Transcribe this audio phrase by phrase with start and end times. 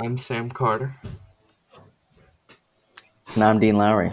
[0.00, 0.94] I'm Sam Carter.
[3.34, 4.12] And I'm Dean Lowry.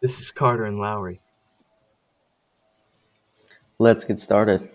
[0.00, 1.20] This is Carter and Lowry.
[3.78, 4.70] Let's get started.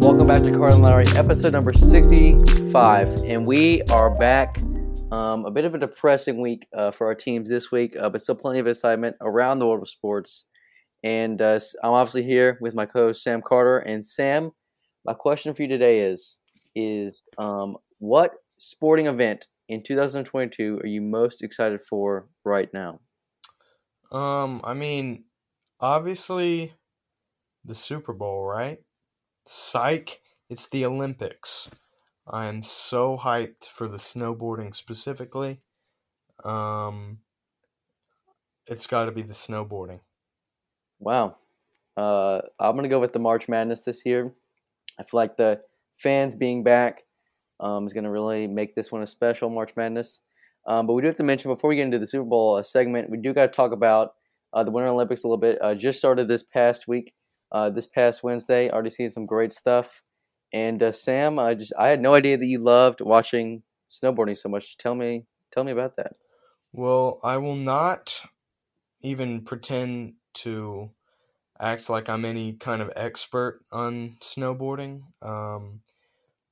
[0.00, 3.08] Welcome back to Carter and Lowry, episode number 65.
[3.24, 4.58] And we are back.
[5.12, 8.20] Um, a bit of a depressing week uh, for our teams this week, uh, but
[8.22, 10.46] still plenty of excitement around the world of sports.
[11.04, 13.78] And uh, I'm obviously here with my co-host Sam Carter.
[13.78, 14.52] And Sam,
[15.04, 16.38] my question for you today is:
[16.74, 23.00] is um, what sporting event in 2022 are you most excited for right now?
[24.10, 25.24] Um, I mean,
[25.80, 26.72] obviously,
[27.64, 28.78] the Super Bowl, right?
[29.46, 30.20] Psych!
[30.48, 31.68] It's the Olympics.
[32.26, 35.60] I am so hyped for the snowboarding specifically.
[36.44, 37.18] Um,
[38.66, 40.00] it's got to be the snowboarding.
[41.00, 41.36] Wow.
[41.96, 44.32] Uh, I'm going to go with the March Madness this year.
[44.98, 45.60] I feel like the
[45.96, 47.02] fans being back
[47.60, 50.20] um, is going to really make this one a special March Madness.
[50.66, 52.62] Um, but we do have to mention before we get into the Super Bowl uh,
[52.62, 54.12] segment, we do got to talk about
[54.52, 55.58] uh, the Winter Olympics a little bit.
[55.62, 57.14] Uh, just started this past week,
[57.52, 58.70] uh, this past Wednesday.
[58.70, 60.02] Already seen some great stuff.
[60.52, 64.48] And uh, Sam, I just I had no idea that you loved watching snowboarding so
[64.48, 64.78] much.
[64.78, 66.14] Tell me, tell me about that.
[66.72, 68.20] Well, I will not
[69.02, 70.90] even pretend to
[71.60, 75.82] act like I'm any kind of expert on snowboarding, um,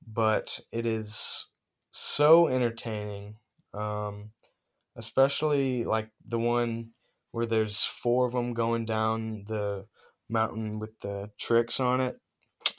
[0.05, 1.47] but it is
[1.91, 3.37] so entertaining,
[3.73, 4.31] um,
[4.95, 6.91] especially like the one
[7.31, 9.87] where there's four of them going down the
[10.29, 12.19] mountain with the tricks on it.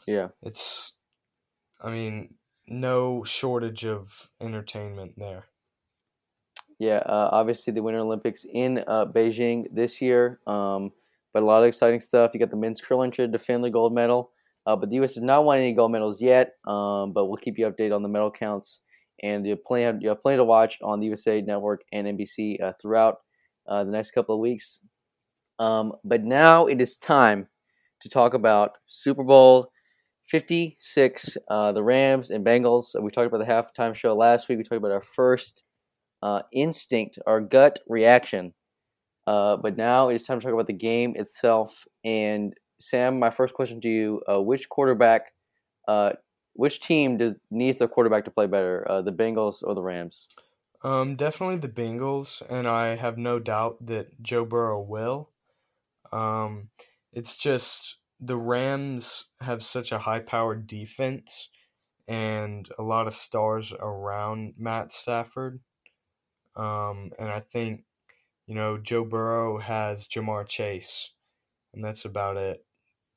[0.06, 0.94] Yeah, it's,
[1.80, 5.47] I mean, no shortage of entertainment there.
[6.78, 10.40] Yeah, uh, obviously the Winter Olympics in uh, Beijing this year.
[10.46, 10.92] Um,
[11.34, 12.30] but a lot of exciting stuff.
[12.34, 14.30] You got the men's curling to defend the gold medal.
[14.66, 15.14] Uh, but the U.S.
[15.14, 16.52] has not won any gold medals yet.
[16.66, 18.80] Um, but we'll keep you updated on the medal counts.
[19.22, 22.62] And you have plenty, you have plenty to watch on the USA Network and NBC
[22.62, 23.16] uh, throughout
[23.66, 24.80] uh, the next couple of weeks.
[25.58, 27.48] Um, but now it is time
[28.00, 29.72] to talk about Super Bowl
[30.22, 33.00] 56, uh, the Rams and Bengals.
[33.02, 34.58] We talked about the halftime show last week.
[34.58, 35.64] We talked about our first
[36.22, 38.54] uh, instinct, our gut reaction
[39.28, 41.86] uh, but now it's time to talk about the game itself.
[42.02, 45.34] And Sam, my first question to you: uh, Which quarterback,
[45.86, 46.14] uh,
[46.54, 50.28] which team does needs their quarterback to play better, uh, the Bengals or the Rams?
[50.82, 55.28] Um, definitely the Bengals, and I have no doubt that Joe Burrow will.
[56.10, 56.70] Um,
[57.12, 61.50] it's just the Rams have such a high-powered defense
[62.06, 65.60] and a lot of stars around Matt Stafford.
[66.58, 67.84] Um, and I think
[68.48, 71.10] you know, Joe Burrow has Ja'Marr Chase,
[71.74, 72.64] and that's about it.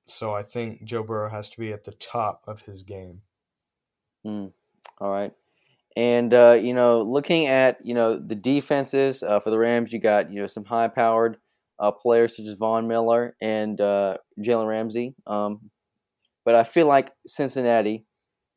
[0.06, 3.22] So I think Joe Burrow has to be at the top of his game.
[4.28, 4.52] Mm,
[5.00, 5.32] all right.
[5.96, 10.00] And uh, you know, looking at you know the defenses uh, for the Rams, you
[10.00, 11.38] got you know some high-powered
[11.80, 15.16] uh, players such as Von Miller and uh, Jalen Ramsey.
[15.26, 15.72] Um,
[16.44, 18.06] but I feel like Cincinnati,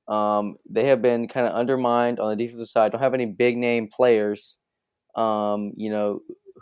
[0.09, 2.91] um, they have been kind of undermined on the defensive side.
[2.91, 4.59] Don't have any big-name players.
[5.17, 6.21] Um, you know,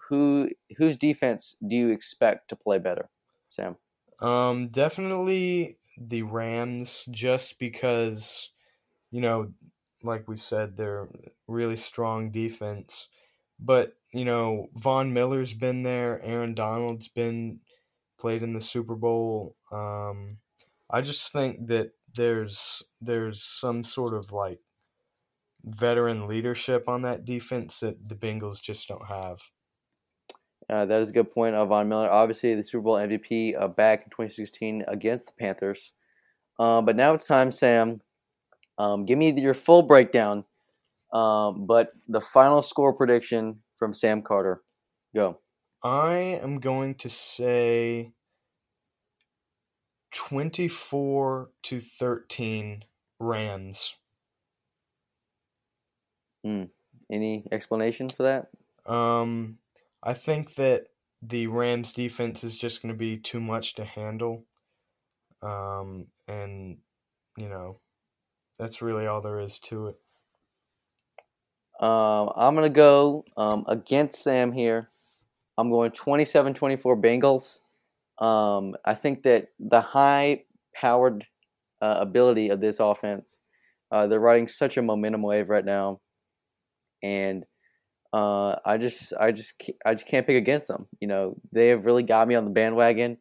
[0.09, 3.09] who whose defense do you expect to play better,
[3.51, 3.77] Sam?
[4.21, 8.51] Um, definitely the Rams, just because
[9.11, 9.53] you know,
[10.03, 11.09] like we said, they're
[11.47, 13.09] really strong defense.
[13.59, 16.21] But you know, Von Miller's been there.
[16.23, 17.61] Aaron Donald's been
[18.19, 19.57] played in the Super Bowl.
[19.71, 20.39] Um,
[20.91, 24.61] I just think that there's there's some sort of like
[25.65, 29.41] veteran leadership on that defense that the Bengals just don't have.
[30.69, 32.11] Uh, that is a good point of Von Miller.
[32.11, 35.93] Obviously, the Super Bowl MVP uh, back in 2016 against the Panthers.
[36.59, 38.01] Um, but now it's time, Sam.
[38.79, 40.45] Um, give me your full breakdown.
[41.13, 44.63] Um, but the final score prediction from Sam Carter.
[45.15, 45.41] Go.
[45.83, 48.13] I am going to say
[50.13, 52.85] 24 to 13
[53.19, 53.95] Rams.
[56.45, 56.65] Hmm.
[57.11, 58.49] Any explanation for that?
[58.91, 59.59] Um,
[60.03, 60.87] I think that
[61.23, 64.45] the Rams defense is just going to be too much to handle.
[65.43, 66.79] Um, and,
[67.37, 67.79] you know,
[68.59, 69.97] that's really all there is to it.
[71.81, 74.89] Um, I'm going to go um, against Sam here.
[75.59, 77.61] I'm going 27 24 Bengals.
[78.19, 80.45] Um, I think that the high
[80.75, 81.27] powered
[81.81, 83.39] uh, ability of this offense,
[83.91, 86.01] uh, they're riding such a momentum wave right now.
[87.03, 87.45] And
[88.13, 89.55] uh, I just I just
[89.87, 90.87] I just can't pick against them.
[91.01, 93.19] You know, they have really got me on the bandwagon.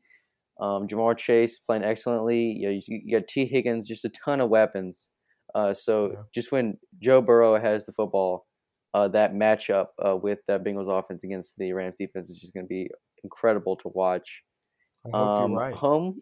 [0.60, 2.42] Um, Ja'Marr Chase playing excellently.
[2.44, 5.10] You, know, you, you got Tee Higgins, just a ton of weapons.
[5.56, 6.24] Uh, so Yeah.
[6.36, 8.46] just when Joe Burrow has the football,
[8.94, 12.66] uh, that matchup uh, with that Bengals offense against the Rams defense is just going
[12.66, 12.90] to be
[13.24, 14.44] incredible to watch.
[15.14, 15.74] Um, right.
[15.74, 16.22] Home,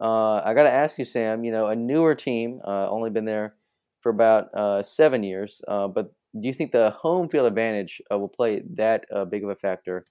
[0.00, 1.44] uh, I got to ask you, Sam.
[1.44, 3.54] You know, a newer team, uh, only been there
[4.00, 5.62] for about uh, seven years.
[5.66, 9.44] Uh, but do you think the home field advantage uh, will play that uh, big
[9.44, 10.04] of a factor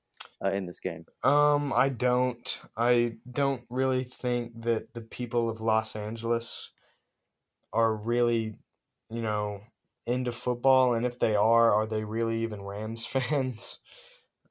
[0.43, 1.05] uh, in this game?
[1.23, 2.61] Um, I don't.
[2.77, 6.69] I don't really think that the people of Los Angeles
[7.73, 8.55] are really,
[9.09, 9.61] you know,
[10.05, 13.79] into football, and if they are, are they really even Rams fans?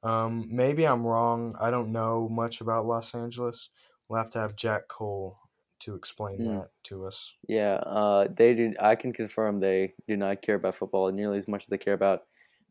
[0.03, 1.55] Um, maybe I'm wrong.
[1.59, 3.69] I don't know much about Los Angeles.
[4.09, 5.37] We'll have to have Jack Cole
[5.81, 6.47] to explain Hmm.
[6.47, 7.33] that to us.
[7.47, 8.73] Yeah, uh, they do.
[8.79, 11.93] I can confirm they do not care about football nearly as much as they care
[11.93, 12.23] about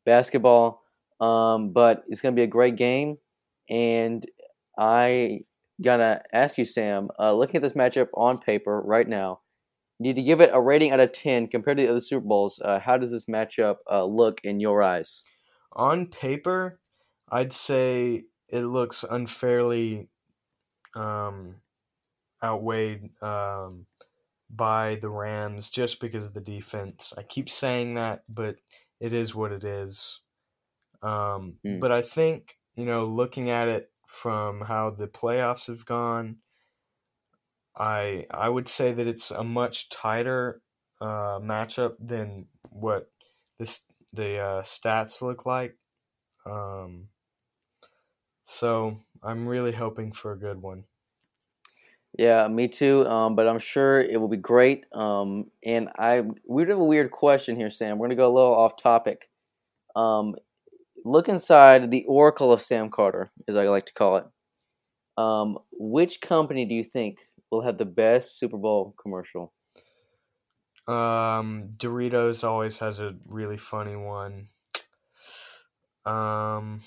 [0.05, 0.83] basketball.
[1.21, 3.19] Um, but it's going to be a great game,
[3.69, 4.25] and
[4.79, 5.45] I
[5.83, 7.11] gotta ask you, Sam.
[7.19, 9.41] Uh, looking at this matchup on paper right now,
[9.99, 12.59] need to give it a rating out of ten compared to the other Super Bowls.
[12.65, 15.23] Uh, how does this matchup uh, look in your eyes?
[15.73, 16.81] On paper,
[17.29, 20.09] I'd say it looks unfairly
[20.95, 21.57] um,
[22.42, 23.87] outweighed um,
[24.50, 27.12] by the Rams just because of the defense.
[27.16, 28.58] I keep saying that, but
[29.00, 30.20] it is what it is.
[31.02, 31.81] Um, Mm.
[31.81, 36.40] But I think, you know, looking at it from how the playoffs have gone,
[37.76, 40.62] I I would say that it's a much tighter
[41.00, 43.10] uh, matchup than what
[43.58, 45.78] this the uh, stats look like.
[46.46, 47.10] Um,
[48.44, 50.84] so I'm really hoping for a good one.
[52.20, 53.06] Yeah, me too.
[53.06, 54.84] Um, but I'm sure it will be great.
[54.93, 57.96] Um, and I we have a weird question here, Sam.
[57.96, 59.31] We're gonna go a little off topic.
[59.96, 60.34] Um,
[61.02, 64.26] look inside the Oracle of Sam Carter, as I like to call it.
[65.17, 67.20] Um, which company do you think
[67.50, 69.55] will have the best Super Bowl commercial?
[70.87, 74.49] Um, Doritos always has a really funny one.
[76.05, 76.82] Um,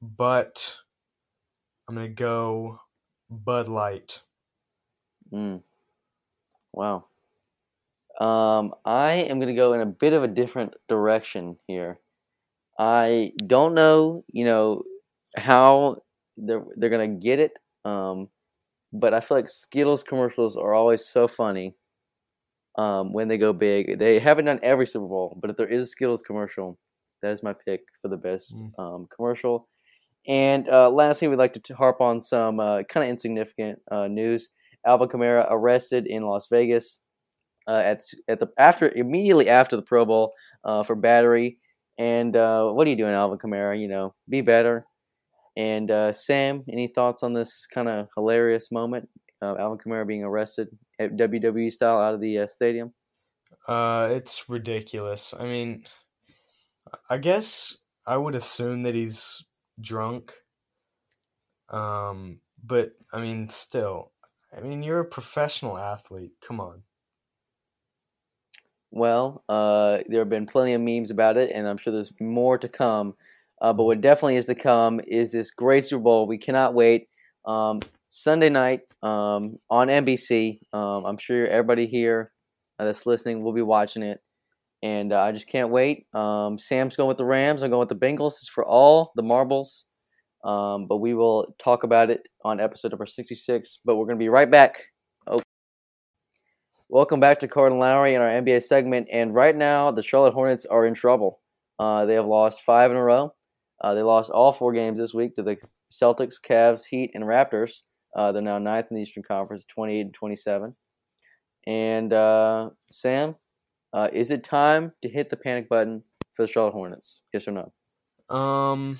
[0.00, 0.78] but
[1.88, 2.80] I'm gonna go
[3.30, 4.20] Bud Light.
[5.32, 5.62] Mm.
[6.72, 7.06] Wow.
[8.20, 11.98] Um, I am going to go in a bit of a different direction here.
[12.78, 14.84] I don't know, you know,
[15.36, 15.98] how
[16.36, 17.58] they're they're going to get it.
[17.84, 18.28] Um,
[18.92, 21.74] but I feel like Skittles commercials are always so funny.
[22.78, 25.82] Um, when they go big, they haven't done every Super Bowl, but if there is
[25.82, 26.78] a Skittles commercial,
[27.20, 28.78] that is my pick for the best Mm.
[28.78, 29.68] um, commercial.
[30.28, 34.50] And uh, lastly, we'd like to harp on some uh, kind of insignificant uh, news.
[34.86, 37.00] Alvin Kamara arrested in Las Vegas
[37.68, 40.32] uh, at at the after immediately after the Pro Bowl
[40.64, 41.58] uh, for battery.
[41.98, 43.78] And uh, what are you doing, Alvin Kamara?
[43.80, 44.86] You know, be better.
[45.56, 49.08] And uh, Sam, any thoughts on this kind of hilarious moment?
[49.42, 50.68] Alvin Kamara being arrested
[50.98, 52.92] at WWE style out of the uh, stadium.
[53.66, 55.34] Uh, it's ridiculous.
[55.38, 55.84] I mean,
[57.10, 57.76] I guess
[58.06, 59.44] I would assume that he's
[59.80, 60.32] drunk.
[61.68, 64.12] Um, but I mean, still,
[64.56, 66.32] I mean, you're a professional athlete.
[66.46, 66.82] Come on.
[68.90, 72.58] Well, uh, there have been plenty of memes about it, and I'm sure there's more
[72.58, 73.14] to come.
[73.60, 76.26] Uh, but what definitely is to come is this great Super Bowl.
[76.26, 77.08] We cannot wait.
[77.46, 80.60] Um, Sunday night um, on NBC.
[80.74, 82.30] Um, I'm sure everybody here
[82.78, 84.20] uh, that's listening will be watching it,
[84.82, 86.06] and uh, I just can't wait.
[86.12, 87.62] Um, Sam's going with the Rams.
[87.62, 88.38] I'm going with the Bengals.
[88.38, 89.86] It's for all the marbles.
[90.44, 93.80] Um, but we will talk about it on episode number 66.
[93.84, 94.82] But we're going to be right back.
[95.26, 95.38] Oh.
[96.88, 99.08] Welcome back to Cardin Lowry in our NBA segment.
[99.12, 101.40] And right now, the Charlotte Hornets are in trouble.
[101.78, 103.32] Uh, they have lost five in a row.
[103.80, 105.56] Uh, they lost all four games this week to the
[105.90, 107.80] Celtics, Cavs, Heat, and Raptors.
[108.14, 110.74] Uh, they're now ninth in the Eastern Conference, 28 and 27.
[111.66, 113.36] And uh, Sam,
[113.92, 116.02] uh, is it time to hit the panic button
[116.34, 117.22] for the Charlotte Hornets?
[117.32, 118.34] Yes or no?
[118.34, 118.98] Um,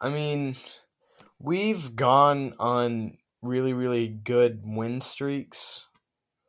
[0.00, 0.54] I mean,
[1.40, 5.86] we've gone on really, really good win streaks,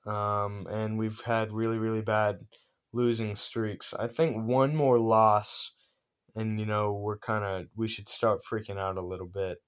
[0.06, 2.48] um, and we've had really, really bad
[2.94, 3.94] losing streaks.
[3.94, 5.74] I think one more loss,
[6.36, 9.60] and you know, we're kind of we should start freaking out a little bit.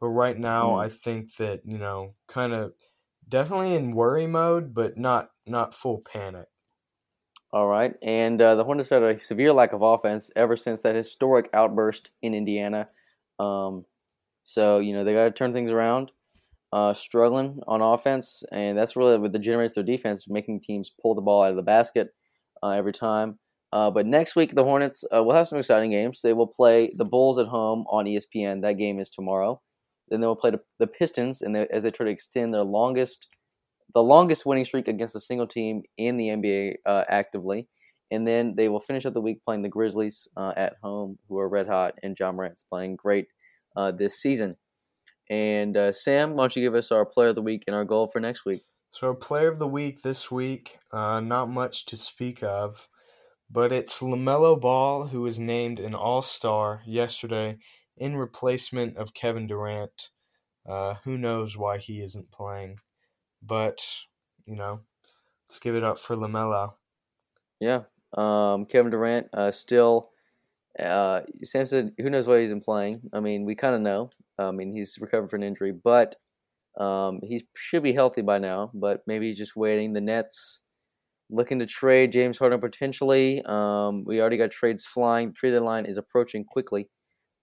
[0.00, 0.76] But right now, Mm.
[0.76, 2.74] I think that you know, kind of
[3.28, 6.48] definitely in worry mode, but not not full panic.
[7.52, 7.96] All right.
[8.02, 12.10] And uh, the Hornets had a severe lack of offense ever since that historic outburst
[12.22, 12.88] in Indiana.
[13.40, 13.84] Um,
[14.42, 16.12] so, you know, they got to turn things around.
[16.72, 21.20] Uh, struggling on offense, and that's really what degenerates their defense, making teams pull the
[21.20, 22.14] ball out of the basket
[22.62, 23.40] uh, every time.
[23.72, 26.22] Uh, but next week, the Hornets uh, will have some exciting games.
[26.22, 28.62] They will play the Bulls at home on ESPN.
[28.62, 29.60] That game is tomorrow.
[30.08, 32.62] Then they will play the, the Pistons, and they, as they try to extend their
[32.64, 33.28] longest,
[33.94, 37.68] the longest winning streak against a single team in the NBA uh, actively.
[38.10, 41.38] And then they will finish up the week playing the Grizzlies uh, at home, who
[41.38, 43.28] are red hot, and Ja Morant's playing great
[43.76, 44.56] uh, this season.
[45.28, 47.84] And uh, Sam, why don't you give us our player of the week and our
[47.84, 48.62] goal for next week?
[48.90, 52.88] So, our player of the week this week, uh, not much to speak of,
[53.48, 57.58] but it's LaMelo Ball, who was named an All Star yesterday
[57.96, 60.10] in replacement of Kevin Durant.
[60.68, 62.78] Uh, who knows why he isn't playing?
[63.40, 63.78] But,
[64.46, 64.80] you know,
[65.48, 66.74] let's give it up for LaMelo.
[67.60, 67.82] Yeah.
[68.16, 70.10] Um, Kevin Durant uh, still.
[70.78, 73.02] Uh, Sam said, who knows why he's not playing?
[73.12, 74.10] I mean, we kind of know.
[74.38, 76.16] I mean, he's recovered from an injury, but
[76.78, 78.70] um, he should be healthy by now.
[78.72, 79.92] But maybe he's just waiting.
[79.92, 80.60] The Nets
[81.30, 83.42] looking to trade James Harden potentially.
[83.46, 85.28] Um, we already got trades flying.
[85.28, 86.88] The trade deadline is approaching quickly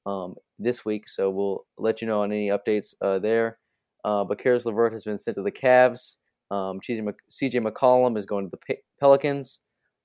[0.06, 3.60] um, this week, so we'll let you know on any updates uh, there.
[4.04, 6.18] Uh, but Caris LeVert has been sent to the Cavs.
[6.50, 9.60] Um, CJ McCollum is going to the Pelicans.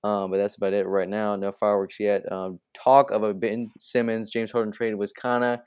[0.05, 1.37] Um, but that's about it right now.
[1.37, 2.23] No fireworks yet.
[2.31, 5.61] Um, talk of a Ben Simmons James Harden trade was kind of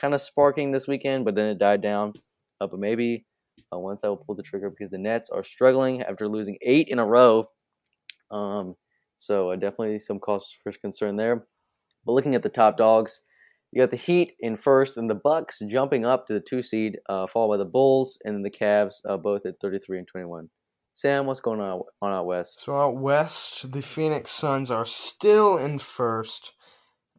[0.00, 2.12] kind of sparking this weekend, but then it died down.
[2.60, 3.24] Uh, but maybe
[3.72, 6.88] uh, once I will pull the trigger because the Nets are struggling after losing eight
[6.88, 7.48] in a row.
[8.30, 8.74] Um,
[9.16, 11.46] so uh, definitely some cause for concern there.
[12.04, 13.22] But looking at the top dogs,
[13.72, 16.98] you got the Heat in first, and the Bucks jumping up to the two seed,
[17.08, 20.48] uh, followed by the Bulls and the Cavs, uh, both at 33 and 21.
[20.98, 22.58] Sam, what's going on on out west?
[22.58, 26.54] So out west, the Phoenix Suns are still in first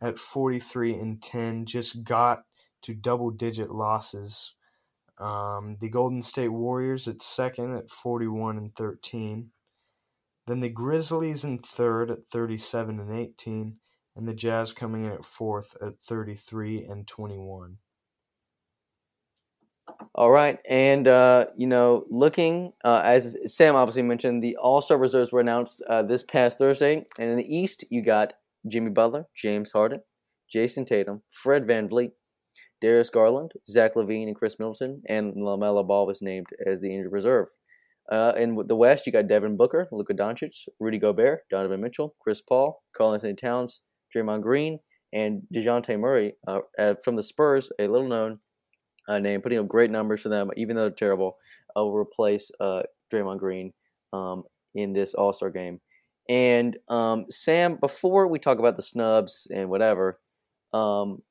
[0.01, 1.65] at 43 and 10.
[1.65, 2.39] Just got
[2.81, 4.53] to double digit losses.
[5.17, 9.51] Um, the Golden State Warriors at second at 41 and 13.
[10.45, 13.77] Then the Grizzlies in third at 37 and 18,
[14.13, 17.77] and the Jazz coming in at fourth at 33 and 21.
[20.15, 24.97] All right, and uh, you know, looking uh, as Sam obviously mentioned, the All Star
[24.97, 28.33] reserves were announced uh, this past Thursday, and in the East, you got
[28.67, 30.01] Jimmy Butler, James Harden,
[30.53, 32.11] Jayson Tatum, Fred VanVleet,
[32.81, 37.11] Darius Garland, Zach LaVine, and Khris Middleton, and LaMelo Ball was named as the injured
[37.11, 37.47] reserve.
[38.11, 42.41] Uh, in the West, you got Devin Booker, Luka Doncic, Rudy Gobert, Donovan Mitchell, Chris
[42.41, 43.81] Paul, Karl-Anthony Towns,
[44.13, 44.79] Draymond Green,
[45.13, 48.39] and Dejounte Murray uh, from the Spurs, a little known
[49.09, 51.37] uh, name, putting up great numbers for them, even though they're terrible,
[51.75, 53.73] uh, will replace uh, Draymond Green
[54.13, 54.43] um,
[54.75, 55.81] in this All Star game.
[56.29, 60.19] And um, Sam, before we talk about the snubs and whatever,
[60.73, 61.23] um,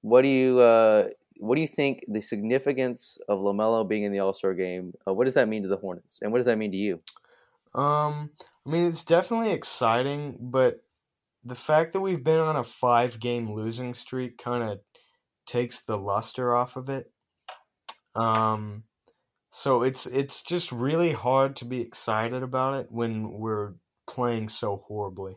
[0.00, 4.20] what do you uh, what do you think the significance of Lamelo being in the
[4.20, 4.94] All Star game?
[5.06, 7.00] Uh, what does that mean to the Hornets, and what does that mean to you?
[7.74, 8.30] Um,
[8.66, 10.82] I mean, it's definitely exciting, but
[11.44, 14.80] the fact that we've been on a five game losing streak kind of
[15.46, 17.12] takes the luster off of it.
[18.16, 18.84] Um,
[19.50, 23.74] so it's it's just really hard to be excited about it when we're
[24.06, 25.36] playing so horribly.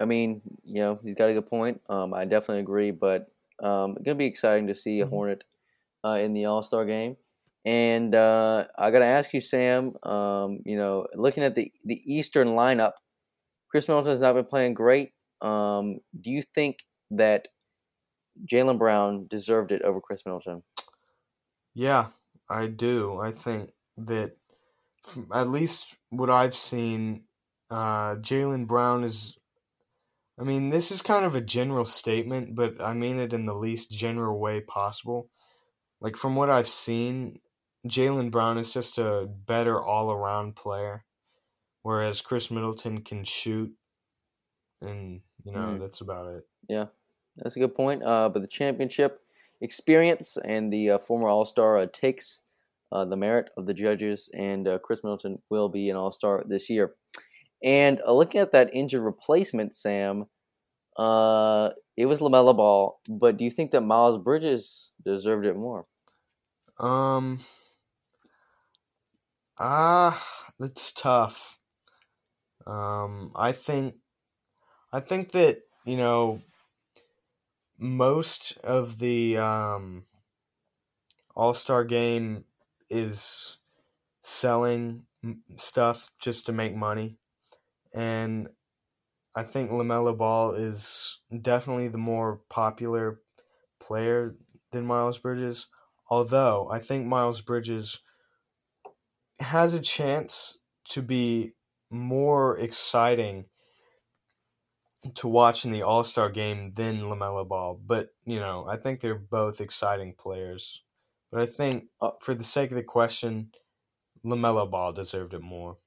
[0.00, 1.80] I mean, you know, he's got a good point.
[1.88, 3.28] Um, I definitely agree, but
[3.62, 5.14] um, it's gonna be exciting to see a mm-hmm.
[5.14, 5.44] Hornet
[6.04, 7.16] uh, in the All Star game.
[7.64, 9.92] And uh, I got to ask you, Sam.
[10.02, 12.92] Um, you know, looking at the the Eastern lineup,
[13.70, 15.12] Khris Middleton has not been playing great.
[15.40, 16.78] Um, do you think
[17.12, 17.48] that
[18.50, 20.62] Jaylen Brown deserved it over Khris Middleton?
[21.74, 22.06] Yeah,
[22.48, 23.18] I do.
[23.20, 24.36] I think that
[25.34, 27.24] at least what I've seen,
[27.70, 29.36] uh, Jaylen Brown is.
[30.40, 33.54] I mean, this is kind of a general statement, but I mean it in the
[33.54, 35.28] least general way possible.
[36.00, 37.38] Like, from what I've seen,
[37.86, 41.04] Jaylen Brown is just a better all around player,
[41.82, 43.72] whereas Khris Middleton can shoot,
[44.80, 45.80] and, you know, mm.
[45.80, 46.44] that's about it.
[46.68, 46.86] Yeah,
[47.36, 48.02] that's a good point.
[48.02, 49.20] Uh, but the championship
[49.62, 52.40] experience, and the uh, former All Star uh, takes
[52.90, 56.68] uh, the merit of the judges, and Khris Middleton will be an All Star this
[56.68, 56.94] year.
[57.64, 60.26] And looking at that injured replacement, Sam,
[60.98, 65.86] uh, it was Lamelo Ball, but do you think that Miles Bridges deserved it more?
[66.78, 67.40] Um,
[69.58, 70.26] ah,
[70.58, 71.58] that's tough.
[72.66, 73.94] Um, I think,
[74.92, 76.40] I think that you know
[77.82, 80.06] most of the um,
[81.34, 82.44] All Star game
[82.88, 83.58] is
[84.22, 85.04] selling
[85.56, 87.18] stuff just to make money,
[87.92, 88.48] and
[89.34, 93.20] I think Lamelo Ball is definitely the more popular
[93.80, 94.36] player
[94.70, 95.66] than Miles Bridges.
[96.08, 97.98] Although I think Miles Bridges
[99.40, 100.58] has a chance
[100.90, 101.54] to be
[101.90, 103.46] more exciting
[105.14, 107.80] to watch in the All Star game than LaMelo Ball.
[107.84, 110.82] But, you know, I think they're both exciting players.
[111.30, 113.50] But I think uh, for the sake of the question,
[114.24, 115.78] LaMelo Ball deserved it more.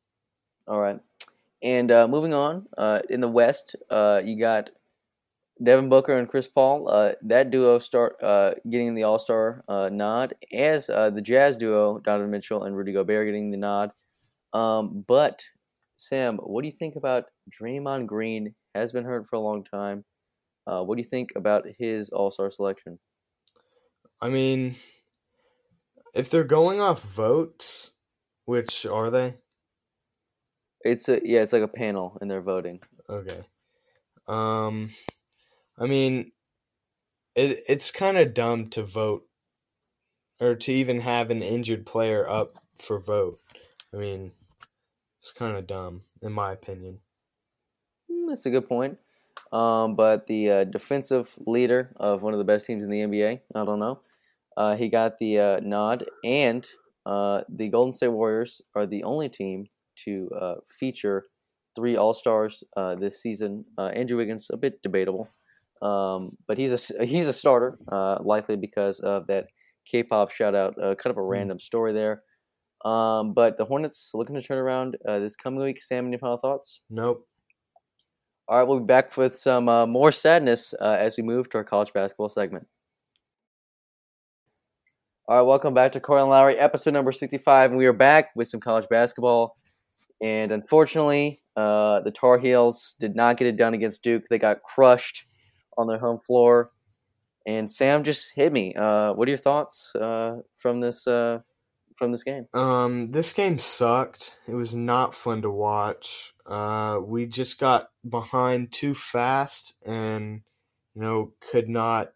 [0.67, 0.99] All right.
[1.63, 4.71] And uh, moving on, uh, in the West, uh, you got
[5.63, 6.89] Devin Booker and Chris Paul.
[6.89, 12.31] Uh, that duo start uh, getting the All Star nod, as the Jazz duo, Donovan
[12.31, 13.91] Mitchell and Rudy Gobert, getting the nod.
[14.51, 15.45] Um, but
[15.95, 18.53] Sam, what do you think about Draymond Green?
[18.75, 20.03] Has been hurt for a long time.
[20.65, 22.99] what do you think about his All Star selection?
[24.21, 24.75] I mean,
[26.13, 27.91] if they're going off votes,
[28.45, 29.35] which are they?
[30.81, 32.79] It's a yeah, it's like a panel and they're voting.
[33.09, 33.43] Okay.
[34.27, 34.91] Um
[35.77, 36.31] I mean
[37.35, 39.23] it it's kind of dumb to vote
[40.39, 43.39] or to even have an injured player up for vote.
[43.93, 44.31] I mean,
[45.19, 46.99] it's kind of dumb in my opinion.
[48.25, 48.97] Mm, that's a good point.
[49.51, 53.39] Um, but the uh, defensive leader of one of the best teams in the NBA,
[53.53, 53.99] I don't know,
[54.57, 56.67] uh, he got the uh, nod, and
[57.05, 59.67] uh, the Golden State Warriors are the only team
[60.05, 61.25] to uh, feature
[61.75, 63.65] three All Stars uh, this season.
[63.77, 65.29] Uh, Andrew Wiggins, a bit debatable,
[65.81, 67.77] um, but he's a he's a starter,
[68.21, 69.47] likely because of that
[69.85, 70.75] K-pop shout out.
[70.77, 71.27] kind of a hmm.
[71.27, 72.23] random story there.
[72.85, 75.81] Um, but the Hornets looking to turn around this coming week.
[75.81, 76.81] Sam, any final thoughts?
[76.89, 77.27] Nope.
[78.47, 81.93] All right, we'll be back with some more sadness as we move to our college
[81.93, 82.67] basketball segment.
[85.27, 87.71] All right, welcome back to Corey and Lowry, episode number 65.
[87.71, 89.57] And we are back with some college basketball.
[90.21, 94.25] And unfortunately, uh, the Tar Heels did not get it done against Duke.
[94.29, 95.25] They got crushed
[95.79, 96.69] on their home floor.
[97.47, 98.75] And Sam just hit me.
[98.75, 101.39] Uh, what are your thoughts uh, from this uh,
[101.95, 102.47] from this game?
[102.53, 104.35] Um, this game sucked.
[104.47, 106.33] It was not fun to watch.
[106.45, 110.41] Uh, we just got behind too fast, and
[110.93, 112.13] you know could not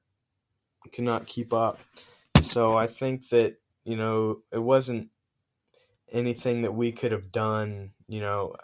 [0.91, 1.79] could not keep up.
[2.41, 5.09] So I think that, you know, it wasn't
[6.11, 8.55] anything that we could have done, you know,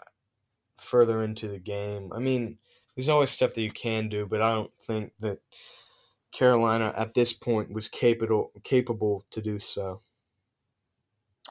[0.78, 2.12] further into the game.
[2.12, 2.58] I mean,
[2.94, 5.38] there's always stuff that you can do, but I don't think that
[6.32, 10.00] Carolina at this point was capable capable to do so.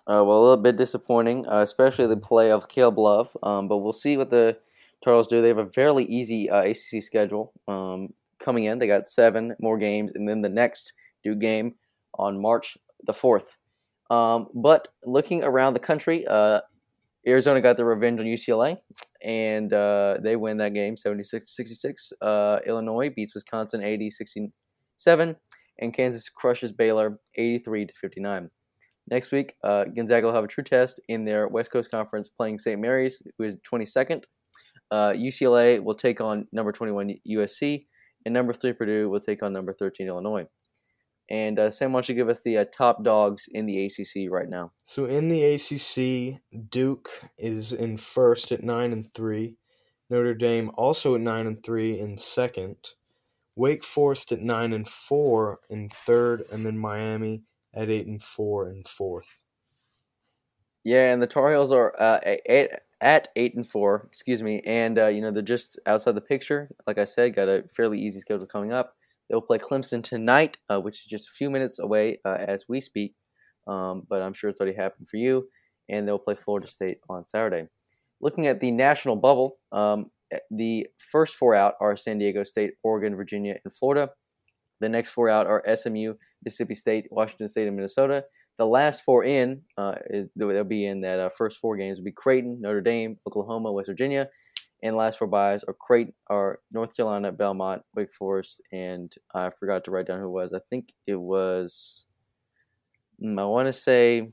[0.07, 3.35] Uh, well, a little bit disappointing, uh, especially the play of Caleb Love.
[3.41, 4.57] Um, but we'll see what the
[5.01, 5.41] Turtles do.
[5.41, 8.79] They have a fairly easy uh, ACC schedule um, coming in.
[8.79, 11.75] They got seven more games, and then the next Duke game
[12.17, 13.55] on March the 4th.
[14.09, 16.61] Um, but looking around the country, uh,
[17.27, 18.77] Arizona got the revenge on UCLA,
[19.23, 22.13] and uh, they win that game 76 66.
[22.21, 25.35] Uh, Illinois beats Wisconsin 80 67,
[25.79, 28.51] and Kansas crushes Baylor 83 59.
[29.07, 32.59] Next week, uh, Gonzaga will have a true test in their West Coast Conference playing
[32.59, 32.79] St.
[32.79, 34.23] Mary's, who is 22nd.
[34.91, 37.85] UCLA uh, will take on number 21 USC,
[38.25, 40.45] and number 3 Purdue will take on number 13 Illinois.
[41.29, 44.29] And uh, Sam, why don't you give us the uh, top dogs in the ACC
[44.29, 44.71] right now?
[44.83, 49.57] So in the ACC, Duke is in first at nine and three.
[50.09, 52.75] Notre Dame also at nine and three in second.
[53.55, 57.43] Wake Forest at nine and four in third, and then Miami
[57.75, 59.39] at eight and four and fourth.
[60.83, 62.69] Yeah, and the Tar Heels are uh, eight,
[63.01, 64.07] at eight and four.
[64.11, 66.69] Excuse me, and uh, you know they're just outside the picture.
[66.87, 68.95] Like I said, got a fairly easy schedule coming up.
[69.29, 72.79] They'll play Clemson tonight, uh, which is just a few minutes away uh, as we
[72.79, 73.15] speak,
[73.67, 75.47] um, but I'm sure it's already happened for you.
[75.89, 77.67] And they'll play Florida State on Saturday.
[78.21, 80.11] Looking at the national bubble, um,
[80.51, 84.09] the first four out are San Diego State, Oregon, Virginia, and Florida.
[84.79, 88.25] The next four out are SMU, Mississippi State, Washington State, and Minnesota.
[88.57, 89.95] The last four in, uh,
[90.35, 93.87] they'll be in that uh, first four games, will be Creighton, Notre Dame, Oklahoma, West
[93.87, 94.29] Virginia,
[94.83, 99.83] and last four buys are Creighton, are North Carolina, Belmont, Wake Forest, and I forgot
[99.85, 100.53] to write down who it was.
[100.53, 102.05] I think it was.
[103.23, 104.31] Mm, I want to say.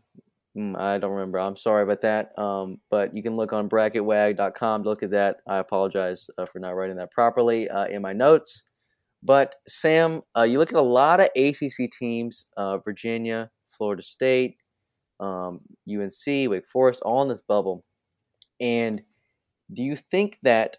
[0.57, 1.40] Mm, I don't remember.
[1.40, 2.38] I'm sorry about that.
[2.38, 5.38] Um, but you can look on bracketwag.com to look at that.
[5.48, 8.64] I apologize uh, for not writing that properly uh, in my notes.
[9.22, 14.56] But Sam, uh, you look at a lot of ACC teams: uh, Virginia, Florida State,
[15.20, 17.85] um, UNC, Wake Forest, all in this bubble,
[18.61, 19.02] and
[19.72, 20.78] do you think that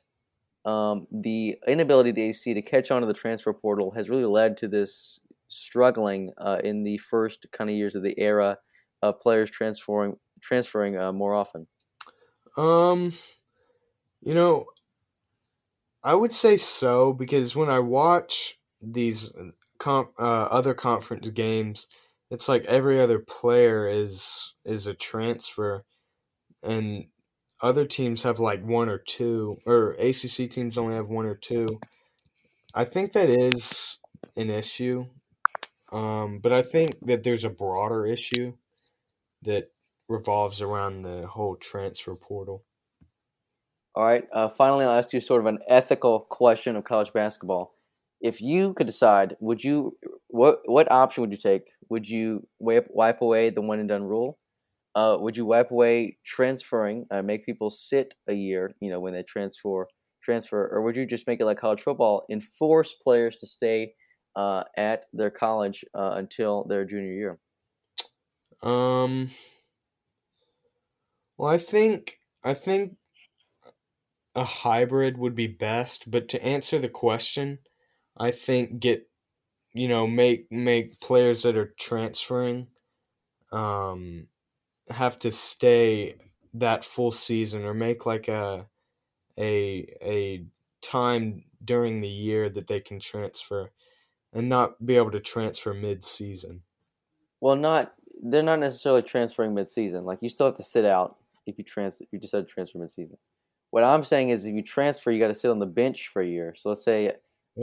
[0.66, 4.26] um, the inability of the AC to catch on to the transfer portal has really
[4.26, 8.58] led to this struggling uh, in the first kind of years of the era
[9.02, 11.68] of players transferring transferring uh, more often?
[12.58, 13.14] Um,
[14.22, 14.66] you know,
[16.04, 19.32] I would say so because when I watch these
[19.80, 21.88] comp, uh, other conference games,
[22.30, 25.86] it's like every other player is is a transfer,
[26.62, 27.06] and
[27.62, 31.68] other teams have like one or two, or ACC teams only have one or two.
[32.74, 33.98] I think that is
[34.36, 35.06] an issue,
[35.92, 38.54] um, but I think that there's a broader issue
[39.44, 39.72] that
[40.10, 42.64] revolves around the whole transfer portal.
[43.96, 44.28] All right.
[44.32, 47.76] Uh, finally, I'll ask you sort of an ethical question of college basketball.
[48.22, 51.64] If you could decide, would you what what option would you take?
[51.90, 54.40] Would you wipe wipe away the one and done rule?
[54.96, 59.14] Uh, would you wipe away transferring, uh, make people sit a year, you know, when
[59.14, 59.88] they transfer,
[60.24, 63.96] transfer, or would you just make it like college football and force players to stay
[64.36, 67.40] uh, at their college uh, until their junior year?
[68.62, 69.30] Um.
[71.38, 72.98] Well, I think I think
[74.36, 77.60] a hybrid would be best, but to answer the question,
[78.18, 79.10] I think get
[79.74, 82.68] you know make make players that are transferring
[83.52, 84.28] um
[84.90, 86.16] have to stay
[86.54, 88.68] that full season or make like a
[89.38, 90.46] a a
[90.82, 93.72] time during the year that they can transfer
[94.34, 96.62] and not be able to transfer mid-season.
[97.40, 100.06] Well, not they're not necessarily transferring mid-season.
[100.06, 102.06] Like you still have to sit out if you transfer.
[102.12, 103.18] You decide to transfer mid-season.
[103.74, 106.22] What I'm saying is, if you transfer, you got to sit on the bench for
[106.22, 106.54] a year.
[106.56, 107.12] So let's say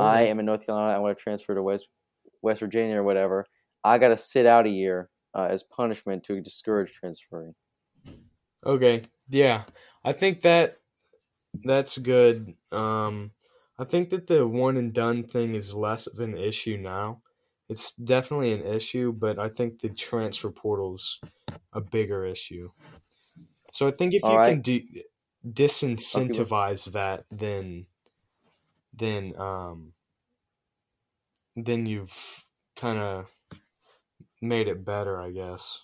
[0.01, 1.87] I am in North Carolina, I want to transfer to West
[2.43, 3.47] West Virginia or whatever.
[3.85, 7.55] I got to sit out a year uh, as punishment to discourage transferring.
[8.67, 9.63] Okay, yeah,
[10.05, 10.79] I think that
[11.63, 12.57] that's good.
[12.73, 13.31] Um,
[13.79, 17.23] I think that the one and done thing is less of an issue now.
[17.69, 21.21] It's definitely an issue, but I think the transfer portal's
[21.73, 22.73] a bigger issue.
[23.73, 24.49] So I think if All you right.
[24.49, 25.05] can de-
[25.47, 27.87] disincentivize that, then
[28.93, 29.93] then um
[31.57, 32.45] then you've
[32.77, 33.27] kind of
[34.41, 35.81] made it better, I guess.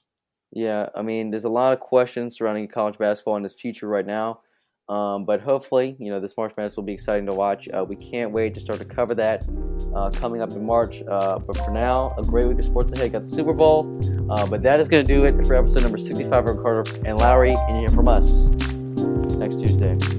[0.52, 4.06] Yeah, I mean, there's a lot of questions surrounding college basketball and its future right
[4.06, 4.40] now.
[4.88, 7.68] Um, but hopefully, you know, this March Madness will be exciting to watch.
[7.68, 9.44] Uh, we can't wait to start to cover that
[9.94, 11.02] uh, coming up in March.
[11.10, 13.10] Uh, but for now, a great week of sports ahead.
[13.10, 14.00] Got the Super Bowl.
[14.30, 17.18] Uh, but that is going to do it for episode number 65 of Carter and
[17.18, 17.56] Lowry.
[17.66, 18.65] And you hear from us next
[19.66, 20.15] Tuesday.